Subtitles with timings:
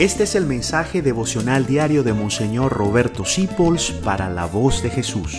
[0.00, 5.36] Este es el mensaje devocional diario de Monseñor Roberto Sipols para la voz de Jesús.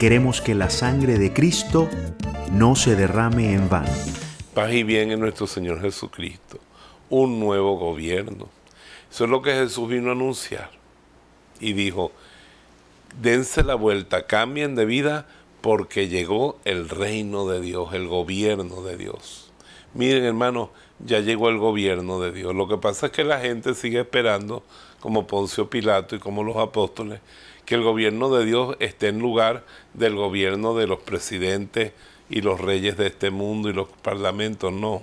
[0.00, 1.88] Queremos que la sangre de Cristo
[2.50, 3.92] no se derrame en vano.
[4.52, 6.58] Paz y bien en nuestro Señor Jesucristo.
[7.08, 8.48] Un nuevo gobierno.
[9.12, 10.72] Eso es lo que Jesús vino a anunciar.
[11.60, 12.10] Y dijo,
[13.22, 15.28] dense la vuelta, cambien de vida
[15.60, 19.52] porque llegó el reino de Dios, el gobierno de Dios.
[19.94, 22.54] Miren hermanos, ya llegó el gobierno de Dios.
[22.54, 24.62] Lo que pasa es que la gente sigue esperando,
[25.00, 27.20] como Poncio Pilato y como los apóstoles,
[27.64, 29.64] que el gobierno de Dios esté en lugar
[29.94, 31.92] del gobierno de los presidentes
[32.30, 34.72] y los reyes de este mundo y los parlamentos.
[34.72, 35.02] No.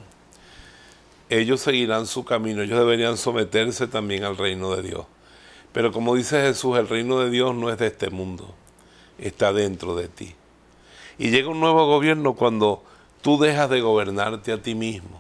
[1.30, 5.06] Ellos seguirán su camino, ellos deberían someterse también al reino de Dios.
[5.74, 8.54] Pero como dice Jesús, el reino de Dios no es de este mundo,
[9.18, 10.36] está dentro de ti.
[11.18, 12.84] Y llega un nuevo gobierno cuando
[13.26, 15.20] tú dejas de gobernarte a ti mismo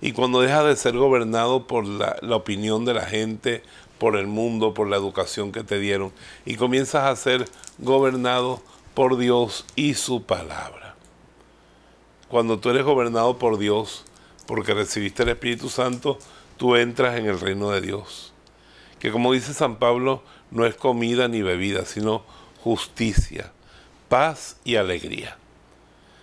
[0.00, 3.64] y cuando dejas de ser gobernado por la, opinión de la gente,
[3.98, 6.12] por el mundo, por la educación que te dieron,
[6.46, 7.44] y comienzas a ser
[7.78, 8.62] gobernado
[8.94, 10.94] por Dios y su palabra.
[12.28, 14.04] Cuando tú eres gobernado por Dios,
[14.46, 16.20] porque recibiste el Espíritu Santo,
[16.56, 18.32] tú entras en el reino de Dios.
[19.00, 22.22] Que como dice San Pablo, no es comida ni bebida, sino
[22.62, 23.50] justicia,
[24.08, 25.36] paz y alegría.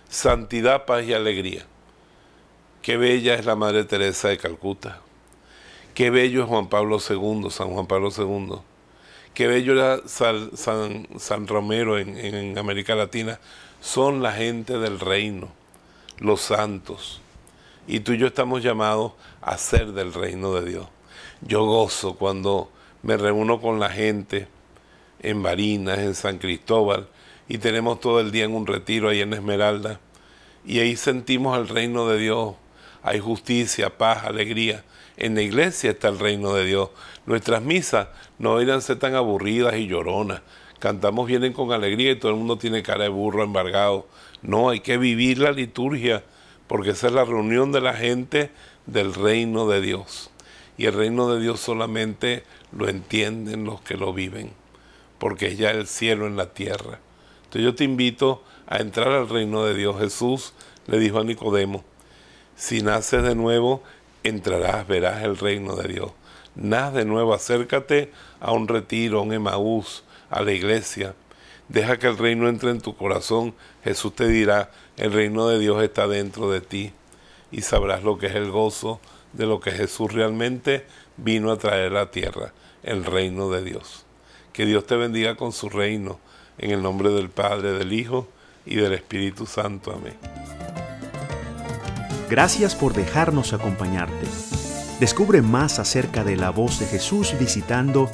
[0.08, 1.66] Santidad, paz y alegría.
[2.80, 5.00] Qué bella es la Madre Teresa de Calcuta.
[5.94, 8.58] Qué bello es Juan Pablo II, San Juan Pablo II.
[9.34, 13.40] Qué bello era San, Romero en, en América Latina.
[13.80, 15.48] Son la gente del reino,
[16.18, 17.20] los santos.
[17.88, 19.12] Y tú y yo estamos llamados
[19.42, 20.86] a ser del reino de Dios.
[21.40, 22.70] Yo gozo cuando
[23.02, 24.48] me reúno con la gente
[25.20, 27.08] en Barinas, en San Cristóbal,
[27.48, 30.00] y tenemos todo el día en un retiro ahí en Esmeralda,
[30.64, 32.54] y ahí sentimos el reino de Dios
[33.06, 34.82] hay justicia, paz, alegría.
[35.16, 36.90] En la iglesia está el reino de Dios.
[37.24, 38.08] Nuestras misas
[38.40, 40.42] no deberían ser tan aburridas y lloronas.
[40.80, 44.08] Cantamos vienen con alegría y todo el mundo tiene cara de burro embargado.
[44.42, 46.24] No, hay que vivir la liturgia
[46.66, 48.50] porque esa es la reunión de la gente
[48.86, 50.30] del reino de Dios.
[50.76, 52.42] Y el reino de Dios solamente
[52.72, 54.50] lo entienden los que lo viven,
[55.18, 56.98] porque es ya el cielo en la tierra.
[57.56, 59.98] Entonces yo te invito a entrar al reino de Dios.
[59.98, 60.52] Jesús
[60.86, 61.84] le dijo a Nicodemo,
[62.54, 63.82] si naces de nuevo,
[64.24, 66.12] entrarás, verás el reino de Dios.
[66.54, 71.14] Naz de nuevo, acércate a un retiro, a un Emaús, a la iglesia.
[71.68, 73.54] Deja que el reino entre en tu corazón.
[73.82, 76.92] Jesús te dirá, el reino de Dios está dentro de ti.
[77.50, 79.00] Y sabrás lo que es el gozo
[79.32, 80.84] de lo que Jesús realmente
[81.16, 82.52] vino a traer a la tierra,
[82.82, 84.04] el reino de Dios.
[84.52, 86.20] Que Dios te bendiga con su reino,
[86.58, 88.28] en el nombre del Padre, del Hijo
[88.64, 89.92] y del Espíritu Santo.
[89.92, 90.14] Amén.
[92.28, 94.26] Gracias por dejarnos acompañarte.
[94.98, 98.10] Descubre más acerca de la voz de Jesús visitando